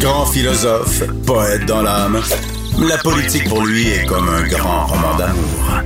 [0.00, 2.20] Grand philosophe, poète dans l'âme,
[2.86, 5.82] la politique pour lui est comme un grand roman d'amour.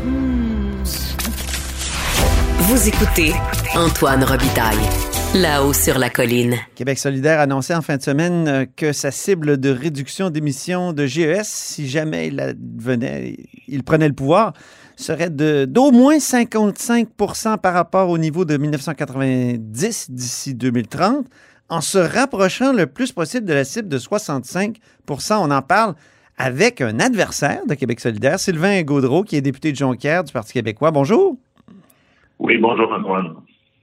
[2.59, 3.33] Vous écoutez
[3.77, 4.77] Antoine Robitaille,
[5.35, 6.57] là-haut sur la colline.
[6.75, 11.07] Québec solidaire annonçait en fin de semaine euh, que sa cible de réduction d'émissions de
[11.07, 13.37] GES, si jamais il venait,
[13.69, 14.55] il prenait le pouvoir,
[14.97, 21.27] serait de d'au moins 55% par rapport au niveau de 1990 d'ici 2030
[21.71, 24.77] en se rapprochant le plus possible de la cible de 65%
[25.41, 25.95] On en parle
[26.37, 30.53] avec un adversaire de Québec solidaire, Sylvain Gaudreau, qui est député de Jonquière du Parti
[30.53, 30.91] québécois.
[30.91, 31.37] Bonjour.
[32.39, 33.37] Oui, bonjour, Antoine.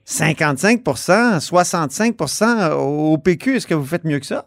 [0.06, 4.46] 55% 65% au PQ, est-ce que vous faites mieux que ça?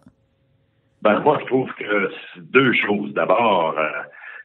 [1.03, 3.13] Ben, moi, je trouve que deux choses.
[3.15, 3.89] D'abord, euh,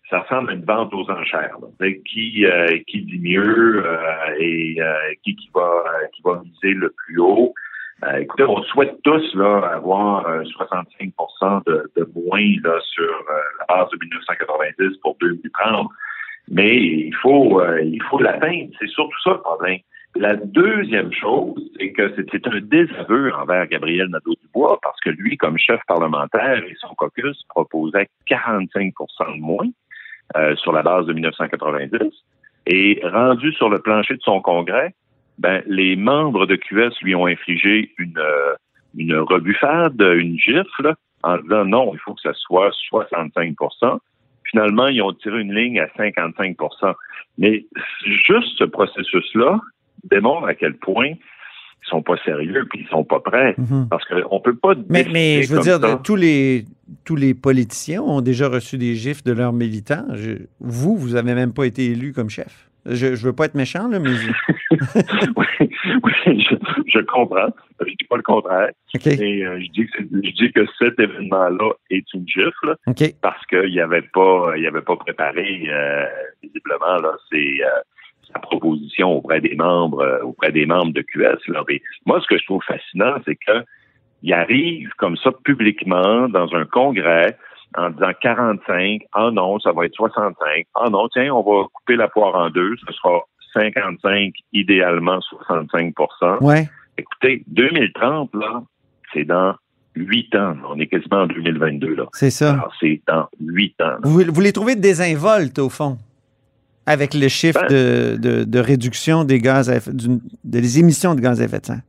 [0.10, 1.58] ça ressemble à une vente aux enchères.
[2.06, 3.98] Qui, euh, qui dit mieux euh,
[4.40, 4.78] et
[5.24, 7.54] qui, qui, va, qui va miser le plus haut?
[8.04, 11.14] Euh, écoutez, on souhaite tous là, avoir 65
[11.66, 15.90] de, de, moins là, sur euh, la base de 1990 pour 2030.
[16.50, 18.70] Mais il faut euh, il faut l'atteindre.
[18.80, 19.80] C'est surtout ça le problème.
[20.18, 25.58] La deuxième chose, c'est que c'était un désaveu envers Gabriel Nadeau-Dubois parce que lui, comme
[25.58, 28.94] chef parlementaire et son caucus, proposait 45%
[29.36, 29.68] de moins
[30.56, 32.00] sur la base de 1990.
[32.68, 34.94] Et rendu sur le plancher de son congrès,
[35.38, 38.56] ben, les membres de QS lui ont infligé une, euh,
[38.98, 44.00] une rebuffade, une gifle, en disant non, il faut que ça soit 65%
[44.52, 46.94] Finalement, ils ont tiré une ligne à 55%
[47.38, 47.66] Mais
[48.06, 49.60] juste ce processus-là
[50.10, 53.56] démontre à quel point ils sont pas sérieux puis ils sont pas prêts.
[53.58, 53.88] Mhm.
[53.90, 56.66] parce qu'on peut pas mais, mais je veux dire tous les
[57.04, 60.06] tous les politiciens ont déjà reçu des gifles de leurs militants.
[60.60, 63.88] Vous vous avez même pas été élu comme chef je ne veux pas être méchant,
[63.88, 64.10] là, mais.
[65.36, 65.46] oui,
[66.88, 67.50] je, comprends.
[67.80, 68.70] Je ne dis pas le contraire.
[69.06, 72.76] Et euh, je, dis que je dis que cet événement-là est une gifle
[73.22, 76.06] parce qu'il n'y avait pas il avait pas préparé euh,
[76.44, 77.70] visiblement là, c'est euh,
[78.32, 81.48] sa proposition auprès des membres auprès des membres de QS.
[81.48, 81.64] Là.
[82.06, 83.64] moi, ce que je trouve fascinant, c'est que
[84.24, 87.38] il arrive comme ça publiquement dans un congrès
[87.78, 91.96] en disant 45, ah non, ça va être 65, ah non, tiens, on va couper
[91.96, 93.22] la poire en deux, ce sera
[93.54, 95.20] 55, idéalement
[95.50, 96.68] 65% Ouais.
[96.98, 98.64] Écoutez, 2030, là,
[99.14, 99.56] c'est dans
[99.96, 100.56] huit ans.
[100.70, 102.06] On est quasiment en 2022, là.
[102.14, 102.68] C'est ça.
[102.80, 103.98] c'est dans huit ans.
[104.04, 105.98] Vous, vous, les trouvez désinvoltes, au fond,
[106.86, 109.92] avec le chiffre ben de, de, réduction des gaz à effet,
[110.44, 111.82] des émissions de gaz à effet de serre?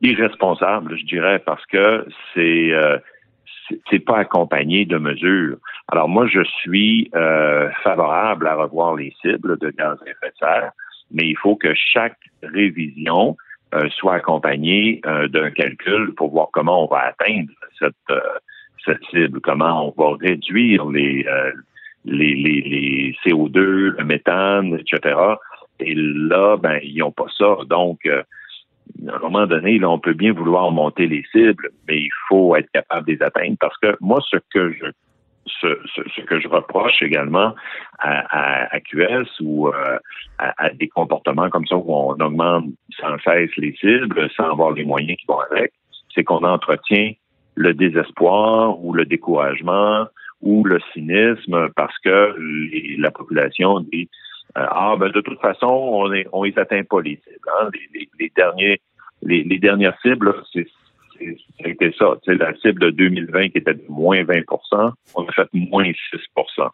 [0.00, 2.72] Irresponsable, je dirais, parce que c'est...
[2.72, 2.98] Euh,
[3.90, 5.58] c'est pas accompagné de mesures.
[5.88, 10.36] Alors moi, je suis euh, favorable à revoir les cibles de gaz à effet de
[10.38, 10.72] serre,
[11.10, 13.36] mais il faut que chaque révision
[13.74, 17.94] euh, soit accompagnée euh, d'un calcul pour voir comment on va atteindre cette,
[18.84, 21.26] cette cible, comment on va réduire les,
[22.04, 23.58] les, les, les, CO2,
[23.98, 25.16] le méthane, etc.
[25.80, 27.56] Et là, ben, ils n'ont pas ça.
[27.68, 28.08] Donc,
[29.08, 32.54] à un moment donné, là, on peut bien vouloir monter les cibles, mais il faut
[32.56, 33.56] être capable de les atteindre.
[33.60, 34.86] Parce que moi, ce que je
[35.46, 37.54] ce, que je reproche également
[37.98, 39.98] à, à, QS ou euh,
[40.38, 42.66] à, des comportements comme ça où on augmente
[43.00, 45.72] sans cesse les cibles sans avoir les moyens qui vont avec,
[46.14, 47.12] c'est qu'on entretient
[47.54, 50.06] le désespoir ou le découragement
[50.40, 52.34] ou le cynisme parce que
[52.98, 54.08] la population dit
[54.54, 57.50] ah ben de toute façon on est on les atteint pas les cibles.
[57.60, 57.70] Hein.
[58.18, 58.80] Les, derniers
[59.22, 60.66] les, dernières cibles c'est
[61.64, 62.14] c'était ça.
[62.24, 66.70] C'est la cible de 2020 qui était de moins 20% on a fait moins 6%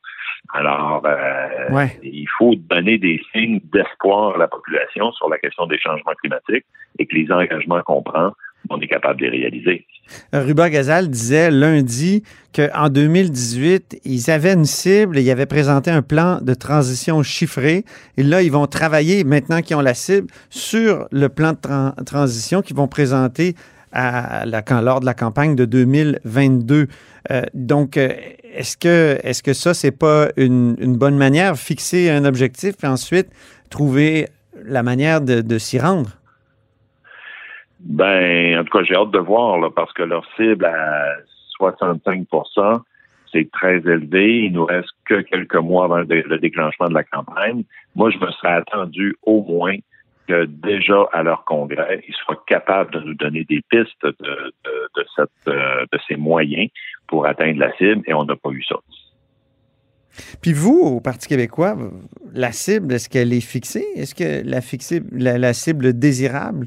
[0.54, 5.78] Alors, euh, il faut donner des signes d'espoir à la population sur la question des
[5.78, 6.64] changements climatiques
[6.98, 8.32] et que les engagements qu'on prend
[8.70, 9.86] on est capable de les réaliser.
[10.32, 12.22] Ruba Gazal disait lundi
[12.54, 17.84] qu'en 2018, ils avaient une cible, ils avaient présenté un plan de transition chiffré.
[18.16, 22.62] Et là, ils vont travailler, maintenant qu'ils ont la cible, sur le plan de transition
[22.62, 23.54] qu'ils vont présenter
[23.94, 26.88] lors de la campagne de 2022.
[27.30, 28.10] Euh, donc, euh,
[28.54, 32.86] est-ce que, est -ce que ça, c'est pas une, bonne manière, fixer un objectif et
[32.86, 33.28] ensuite
[33.70, 34.28] trouver
[34.64, 36.17] la manière de s'y rendre?
[37.80, 41.16] Ben, en tout cas, j'ai hâte de voir, parce que leur cible à
[41.60, 42.80] 65%
[43.32, 44.44] c'est très élevé.
[44.44, 47.64] Il nous reste que quelques mois avant le, déclenchement de la campagne.
[47.94, 49.76] Moi, je me serais attendu au moins
[50.26, 54.50] que déjà à leur congrès, ils soient capables de nous donner des pistes euh,
[55.46, 56.70] de ces moyens
[57.06, 58.76] pour atteindre la cible, et on n'a pas eu ça.
[60.42, 61.76] Puis vous, au Parti québécois,
[62.34, 63.86] la cible, est-ce qu'elle est fixée?
[63.94, 66.66] Est-ce que la, fixée, la cible désirable?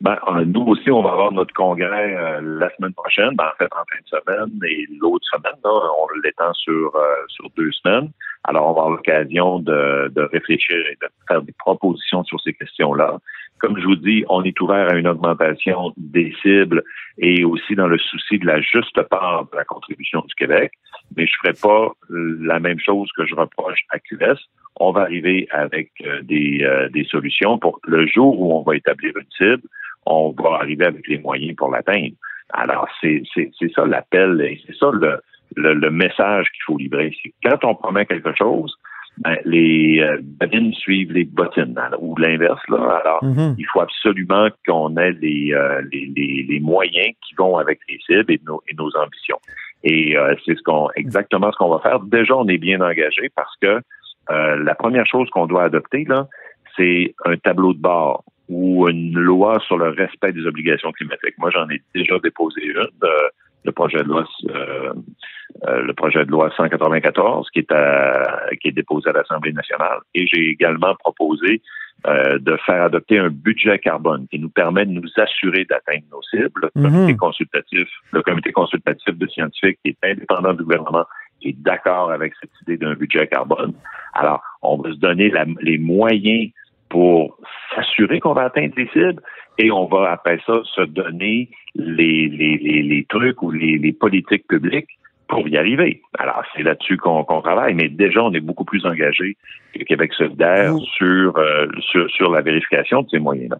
[0.00, 0.16] Ben,
[0.46, 4.00] nous aussi, on va avoir notre congrès la semaine prochaine, ben, en fait en fin
[4.00, 6.96] de semaine, et l'autre semaine, on l'étend sur,
[7.28, 8.10] sur deux semaines.
[8.44, 12.54] Alors, on va avoir l'occasion de, de réfléchir et de faire des propositions sur ces
[12.54, 13.18] questions-là.
[13.60, 16.82] Comme je vous dis, on est ouvert à une augmentation des cibles
[17.18, 20.72] et aussi dans le souci de la juste part de la contribution du Québec.
[21.14, 24.38] Mais je ne ferai pas la même chose que je reproche à QS.
[24.76, 28.76] On va arriver avec euh, des, euh, des solutions pour le jour où on va
[28.76, 29.68] établir une cible,
[30.06, 32.14] on va arriver avec les moyens pour l'atteindre.
[32.52, 33.22] Alors, c'est
[33.74, 35.20] ça l'appel et c'est ça le,
[35.56, 37.14] le, message qu'il faut livrer.
[37.22, 38.74] C'est quand on promet quelque chose,
[39.18, 42.62] ben, les euh, babines suivent les bottines, ou l'inverse.
[42.68, 43.00] Là.
[43.04, 43.54] Alors, mm-hmm.
[43.58, 48.32] il faut absolument qu'on ait euh, les, les, les, moyens qui vont avec les cibles
[48.32, 49.38] et nos, et nos ambitions.
[49.82, 52.00] Et euh, c'est ce qu'on exactement ce qu'on va faire.
[52.00, 53.80] Déjà, on est bien engagé parce que
[54.28, 56.28] la première chose qu'on doit adopter, là,
[56.76, 61.38] c'est un tableau de bord ou une loi sur le respect des obligations climatiques.
[61.38, 62.88] Moi, j'en ai déjà déposé une
[63.64, 64.92] le projet de loi euh,
[65.66, 69.98] euh, le projet de loi 194 qui est à, qui est déposé à l'Assemblée nationale
[70.14, 71.60] et j'ai également proposé
[72.06, 76.22] euh, de faire adopter un budget carbone qui nous permet de nous assurer d'atteindre nos
[76.22, 76.70] cibles.
[76.74, 76.92] Le mhm.
[76.92, 81.04] comité consultatif, le comité consultatif de scientifiques qui est indépendant du gouvernement
[81.42, 83.74] est d'accord avec cette idée d'un budget carbone.
[84.14, 86.50] Alors, on va se donner les moyens
[86.88, 87.38] pour
[87.74, 89.22] s'assurer qu'on va atteindre les cibles
[89.58, 94.46] et on va après ça se donner les, les, les, trucs ou les, les, politiques
[94.48, 94.88] publiques
[95.28, 96.02] pour y arriver.
[96.18, 99.36] Alors, c'est là-dessus qu'on travaille, mais déjà, on est beaucoup plus engagé
[99.74, 103.58] que Québec solidaire sur, euh, sur, sur la vérification de ces moyens-là.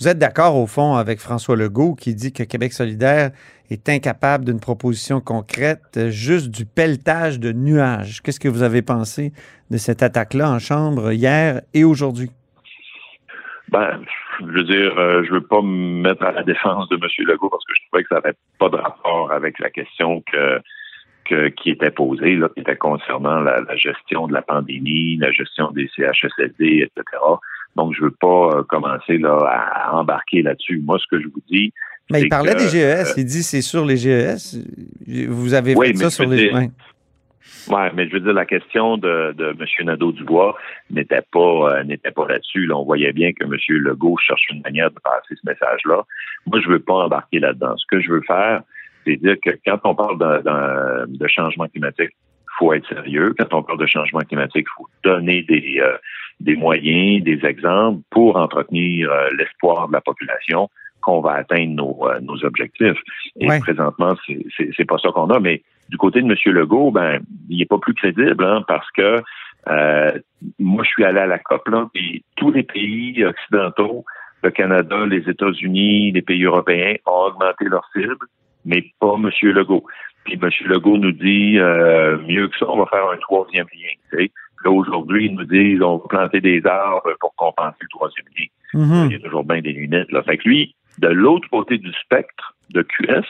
[0.00, 3.32] Vous êtes d'accord, au fond, avec François Legault qui dit que Québec solidaire
[3.70, 8.22] est incapable d'une proposition concrète, juste du pelletage de nuages.
[8.22, 9.32] Qu'est-ce que vous avez pensé
[9.70, 12.30] de cette attaque-là en Chambre hier et aujourd'hui?
[13.70, 14.00] Ben,
[14.40, 17.02] je veux dire, euh, je veux pas me mettre à la défense de M.
[17.18, 20.60] Legault parce que je trouvais que ça n'avait pas de rapport avec la question que,
[21.24, 25.70] que qui était posée, là, qui était concernant la, gestion de la pandémie, la gestion
[25.70, 27.04] des CHSLD, etc.
[27.76, 30.80] Donc, je veux pas euh, commencer là à embarquer là-dessus.
[30.84, 31.72] Moi, ce que je vous dis,
[32.10, 33.14] mais il parlait des GES.
[33.16, 34.58] il dit c'est sur les GES.
[35.28, 36.50] Vous avez fait ça sur les.
[37.68, 39.86] Oui, mais je veux dire, la question de, de M.
[39.86, 40.56] Nadeau-Dubois
[40.90, 42.66] n'était pas euh, n'était pas là-dessus.
[42.66, 42.76] Là.
[42.76, 43.54] On voyait bien que M.
[43.68, 46.02] Legault cherche une manière de passer ce message-là.
[46.46, 47.76] Moi, je veux pas embarquer là-dedans.
[47.76, 48.62] Ce que je veux faire,
[49.06, 53.34] c'est dire que quand on parle de, de changement climatique, il faut être sérieux.
[53.38, 55.96] Quand on parle de changement climatique, il faut donner des, euh,
[56.40, 60.68] des moyens, des exemples pour entretenir euh, l'espoir de la population
[61.00, 62.98] qu'on va atteindre nos, nos objectifs.
[63.38, 64.14] Et présentement,
[64.56, 66.36] c'est pas ça qu'on a, mais du côté de M.
[66.54, 69.22] Legault, ben, il n'est pas plus crédible hein, parce que
[69.68, 70.12] euh,
[70.58, 74.04] moi, je suis allé à la COP là, et tous les pays occidentaux,
[74.42, 78.26] le Canada, les États-Unis, les pays européens ont augmenté leurs cibles,
[78.64, 79.30] mais pas M.
[79.42, 79.84] Legault.
[80.24, 80.50] Puis M.
[80.66, 84.26] Legault nous dit euh, mieux que ça, on va faire un troisième lien.
[84.64, 88.46] Là, aujourd'hui, ils nous disent on va planter des arbres pour compenser le troisième lien.
[88.74, 89.06] Mm-hmm.
[89.06, 90.12] Il y a toujours bien des lunettes.
[90.12, 90.22] Là.
[90.22, 93.24] Fait que lui, de l'autre côté du spectre de QS,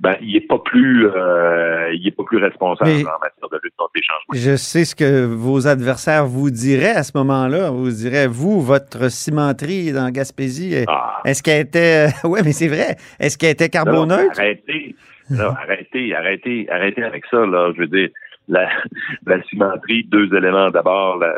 [0.00, 3.74] ben, il n'est pas plus euh, il est pas plus responsable en matière de lutte
[3.76, 4.32] contre les changements.
[4.34, 7.70] Je sais ce que vos adversaires vous diraient à ce moment-là.
[7.70, 11.20] Vous diraient, vous, votre cimenterie dans Gaspésie, ah.
[11.24, 12.06] est-ce qu'elle était.
[12.24, 12.96] oui, mais c'est vrai.
[13.18, 14.38] Est-ce qu'elle était carboneutre?
[14.38, 14.94] arrêtez.
[15.36, 17.44] arrêtez, arrêtez, arrêtez avec ça.
[17.44, 17.72] Là.
[17.74, 18.10] Je veux dire,
[18.46, 18.68] la,
[19.26, 20.70] la cimenterie, deux éléments.
[20.70, 21.32] D'abord, la,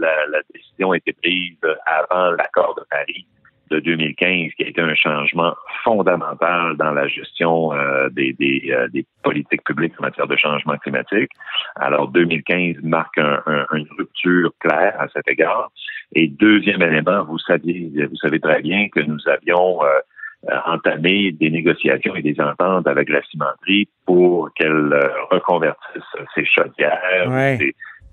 [0.00, 3.26] la, la décision a été prise avant l'accord de Paris
[3.72, 8.88] de 2015 qui a été un changement fondamental dans la gestion euh, des, des, euh,
[8.88, 11.30] des, politiques publiques en matière de changement climatique.
[11.76, 13.40] Alors 2015 marque un,
[13.72, 15.70] une rupture claire à cet égard.
[16.14, 21.50] Et deuxième élément, vous saviez, vous savez très bien que nous avions euh, entamé des
[21.50, 24.92] négociations et des ententes avec la cimenterie pour qu'elle
[25.30, 26.02] reconvertisse
[26.34, 27.30] ses chaudières,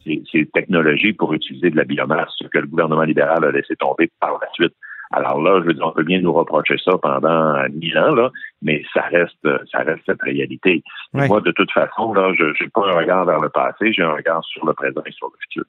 [0.06, 4.10] ses technologies pour utiliser de la biomasse, ce que le gouvernement libéral a laissé tomber
[4.20, 4.75] par la suite.
[5.12, 8.30] Alors là, je veux dire, on peut bien nous reprocher ça pendant mille ans, là,
[8.62, 10.84] mais ça reste, ça reste cette réalité.
[11.13, 14.13] Moi, de toute façon, là, je n'ai pas un regard vers le passé, j'ai un
[14.13, 15.63] regard sur le présent et sur le futur.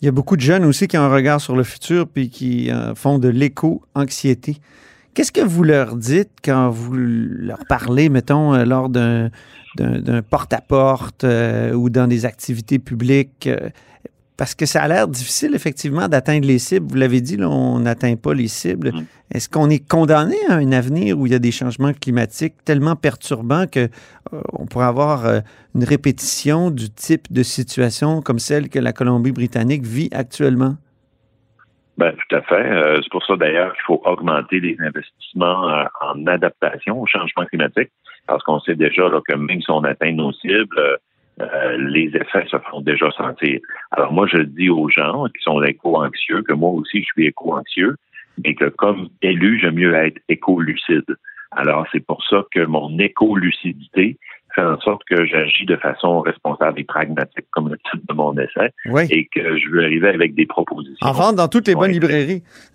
[0.00, 2.30] Il y a beaucoup de jeunes aussi qui ont un regard sur le futur puis
[2.30, 4.56] qui euh, font de l'éco-anxiété.
[5.12, 9.30] Qu'est-ce que vous leur dites quand vous leur parlez, mettons, euh, lors d'un
[10.30, 13.50] porte-à-porte euh, ou dans des activités publiques?
[14.40, 16.86] Parce que ça a l'air difficile, effectivement, d'atteindre les cibles.
[16.88, 18.90] Vous l'avez dit, là, on n'atteint pas les cibles.
[18.90, 19.04] Mm.
[19.34, 22.96] Est-ce qu'on est condamné à un avenir où il y a des changements climatiques tellement
[22.96, 25.40] perturbants que euh, on pourrait avoir euh,
[25.74, 30.76] une répétition du type de situation comme celle que la Colombie-Britannique vit actuellement?
[32.00, 32.54] Ben, tout à fait.
[32.54, 37.44] Euh, c'est pour ça d'ailleurs qu'il faut augmenter les investissements euh, en adaptation au changement
[37.44, 37.90] climatique,
[38.26, 40.96] parce qu'on sait déjà là, que même si on atteint nos cibles, euh,
[41.78, 43.60] les effets se font déjà sentir.
[43.92, 47.96] Alors moi, je dis aux gens qui sont éco-anxieux que moi aussi je suis éco-anxieux,
[48.44, 51.16] mais que comme élu, j'aime mieux être éco-lucide.
[51.52, 54.18] Alors c'est pour ça que mon éco-lucidité
[54.54, 58.36] fait en sorte que j'agis de façon responsable et pragmatique, comme le titre de mon
[58.36, 58.72] essai,
[59.10, 61.06] et que je veux arriver avec des propositions.
[61.06, 62.42] En vente dans toutes les bonnes librairies.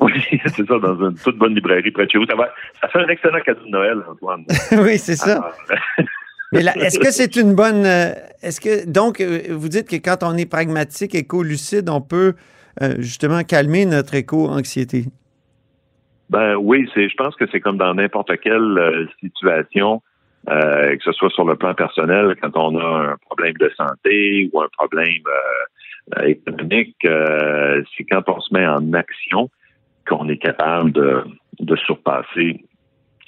[0.00, 0.12] oui,
[0.46, 2.26] c'est ça, dans une toute bonne librairie près de chez vous.
[2.26, 2.48] Ça, va,
[2.80, 4.44] ça fait un excellent cadeau de Noël, Antoine.
[4.72, 5.52] oui, c'est ça.
[6.52, 7.84] Est-ce que c'est une bonne.
[7.86, 8.88] Euh, est-ce que.
[8.90, 12.34] Donc, euh, vous dites que quand on est pragmatique, éco-lucide, on peut
[12.82, 15.04] euh, justement calmer notre éco-anxiété?
[16.28, 17.08] Ben oui, c'est.
[17.08, 20.02] Je pense que c'est comme dans n'importe quelle situation
[20.46, 24.60] que ce soit sur le plan personnel, quand on a un problème de santé ou
[24.62, 25.22] un problème
[26.24, 29.50] économique, c'est quand on se met en action
[30.08, 31.24] qu'on est capable de,
[31.60, 32.64] de surpasser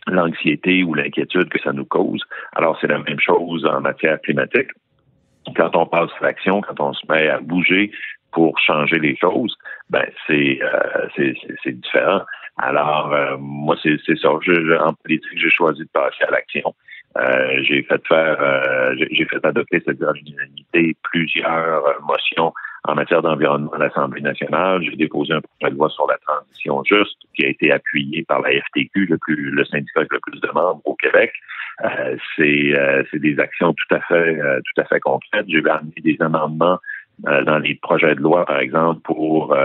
[0.06, 2.22] l'anxiété ou l'inquiétude que ça nous cause.
[2.54, 4.68] Alors, c'est la même chose en matière climatique.
[5.56, 7.90] Quand on passe à l'action, quand on se met à bouger
[8.32, 9.56] pour changer les choses,
[9.90, 10.60] ben c'est
[11.16, 12.22] c'est différent.
[12.58, 14.30] Alors, moi, c'est ça.
[14.30, 16.74] en politique, j'ai choisi de passer à l'action.
[17.18, 22.54] Euh, j'ai fait faire, euh, j'ai fait adopter cette unanimité plusieurs euh, motions
[22.84, 24.82] en matière d'environnement à l'Assemblée nationale.
[24.82, 26.16] J'ai déposé un projet de loi sur la
[26.84, 30.40] juste qui a été appuyé par la FTQ, le, plus, le syndicat avec le plus
[30.40, 31.32] de membres au Québec.
[31.84, 35.46] Euh, c'est, des actions tout à fait, tout à fait concrètes.
[35.48, 36.78] J'ai amené des amendements
[37.18, 39.56] dans les projets de loi, par exemple, pour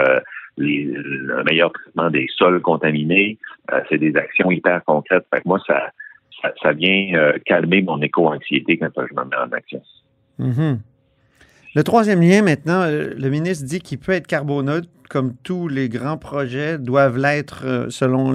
[0.57, 3.37] les, le meilleur traitement des sols contaminés.
[3.89, 5.25] c'est des actions hyper concrètes.
[5.33, 5.59] Fait moi,
[6.61, 9.81] ça vient euh, calmer mon éco-anxiété quand je me mets en action.
[10.39, 10.77] Mm-hmm.
[11.75, 15.89] Le troisième lien, maintenant, euh, le ministre dit qu'il peut être carboneutre, comme tous les
[15.89, 18.33] grands projets doivent l'être euh, selon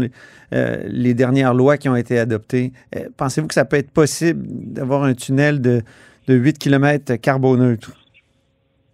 [0.50, 2.72] les, dernières lois qui ont été adoptées.
[3.16, 5.82] Pensez-vous que ça peut être possible d'avoir un tunnel de,
[6.28, 7.92] 8 km carboneutre?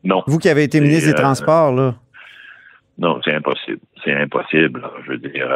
[0.04, 0.22] Non.
[0.26, 1.94] Vous qui avez été ministre des Transports, là.
[2.98, 3.80] Non, c'est impossible.
[4.04, 4.82] C'est impossible.
[5.04, 5.48] Je veux dire,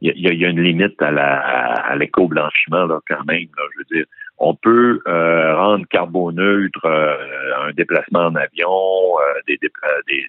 [0.00, 3.48] il y, a, une limite à la à, l'éco-blanchiment là quand même.
[3.72, 4.06] je veux dire,
[4.38, 7.16] on peut euh, rendre carboneutre euh,
[7.66, 8.70] un déplacement en avion,
[9.18, 9.70] euh, des, des,
[10.08, 10.26] des,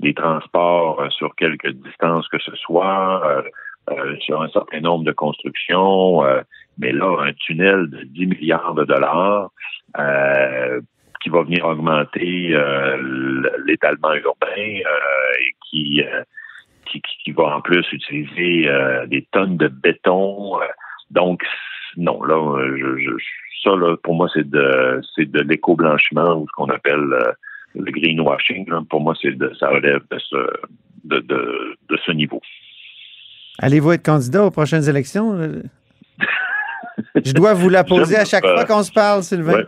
[0.00, 3.42] des, transports sur quelques distances que ce soit,
[4.20, 6.22] sur un certain nombre de constructions.
[6.78, 9.50] mais là, un tunnel de 10 milliards de dollars
[11.22, 12.54] qui va venir augmenter
[13.64, 16.02] l'étalement urbain et qui
[16.90, 20.60] qui, va en plus utiliser euh, des tonnes de béton.
[20.60, 20.66] Euh,
[21.10, 21.42] donc,
[21.98, 22.36] non, là,
[22.76, 23.10] je,
[23.62, 27.32] ça, là, pour moi, c'est de c'est de l'éco-blanchiment ou ce qu'on appelle euh,
[27.74, 28.66] le greenwashing.
[28.88, 30.36] Pour moi, c'est de ça relève de ce
[31.04, 32.40] de, de, ce niveau.
[33.58, 35.36] Allez-vous être candidat aux prochaines élections?
[37.14, 39.64] je dois vous la poser à chaque fois qu'on se parle, Sylvain.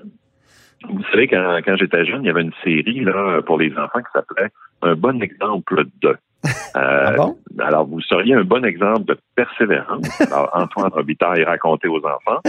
[0.89, 4.01] Vous savez, quand, quand j'étais jeune, il y avait une série là, pour les enfants
[4.01, 4.51] qui s'appelait
[4.83, 6.17] Un bon exemple de.
[6.75, 10.21] Ah euh, alors, vous seriez un bon exemple de persévérance.
[10.21, 12.41] Alors, Antoine Robitaille raconté aux enfants,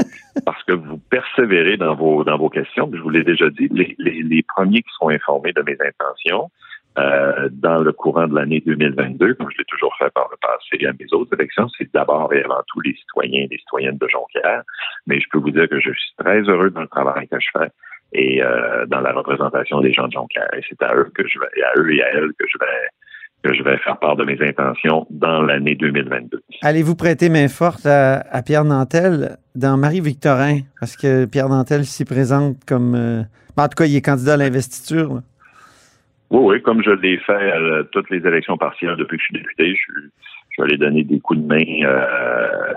[0.45, 2.89] parce que vous persévérez dans vos dans vos questions.
[2.93, 6.49] Je vous l'ai déjà dit, les, les, les, premiers qui seront informés de mes intentions
[6.97, 10.85] euh, dans le courant de l'année 2022, comme je l'ai toujours fait par le passé
[10.85, 14.07] à mes autres élections, c'est d'abord et avant tout les citoyens et les citoyennes de
[14.09, 14.63] Jonquière.
[15.07, 17.47] Mais je peux vous dire que je suis très heureux dans le travail que je
[17.57, 17.69] fais
[18.13, 20.49] et euh, dans la représentation des gens de Jonquière.
[20.53, 22.89] Et c'est à eux que je vais, à eux et à elles que je vais
[23.43, 26.41] que je vais faire part de mes intentions dans l'année 2022.
[26.61, 30.59] Allez-vous prêter main forte à, Pierre Nantel dans Marie-Victorin?
[30.79, 32.95] Parce que Pierre Nantel s'y présente comme...
[32.95, 33.23] Euh,
[33.57, 35.21] en tout cas, il est candidat à l'investiture.
[36.31, 39.43] Oui, oui, comme je l'ai fait à toutes les élections partielles depuis que je suis
[39.43, 40.01] député, je,
[40.49, 42.73] je vais aller donner des coups de main euh,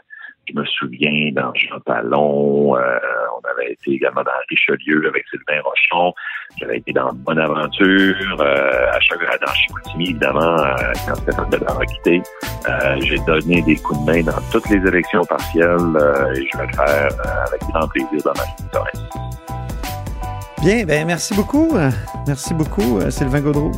[0.48, 2.98] je me souviens dans Jean Talon, euh,
[3.36, 6.14] on avait été également dans Richelieu avec Sylvain Rochon.
[6.58, 10.74] J'avais été dans Bonaventure, euh, à chaque dans Chicoutimi, évidemment, euh,
[11.06, 12.22] quand Stéphane Bedard a quitté.
[12.68, 15.62] Euh, j'ai donné des coups de main dans toutes les élections partielles
[16.36, 17.08] et je vais le faire
[17.46, 19.00] avec grand plaisir dans ma vie.
[20.62, 21.76] Bien, ben merci beaucoup.
[22.26, 23.72] Merci beaucoup, Sylvain Gaudreau.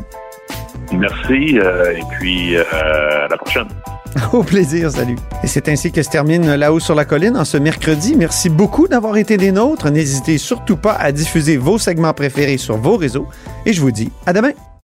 [0.93, 3.69] Merci et puis à la prochaine.
[4.33, 5.17] Au plaisir, salut.
[5.43, 8.15] Et c'est ainsi que se termine là-haut sur la colline en ce mercredi.
[8.17, 9.91] Merci beaucoup d'avoir été des nôtres.
[9.91, 13.27] N'hésitez surtout pas à diffuser vos segments préférés sur vos réseaux.
[13.65, 14.53] Et je vous dis à demain.